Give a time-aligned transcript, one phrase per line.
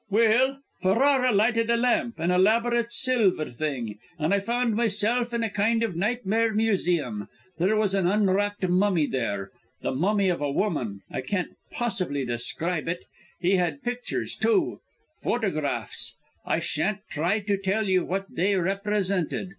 [0.09, 5.49] "Well Ferrara lighted a lamp, an elaborate silver thing, and I found myself in a
[5.51, 7.27] kind of nightmare museum.
[7.59, 9.51] There was an unwrapped mummy there,
[9.83, 13.03] the mummy of a woman I can't possibly describe it.
[13.41, 14.79] He had pictures, too
[15.21, 16.17] photographs.
[16.47, 19.49] I shan't try to tell you what they represented.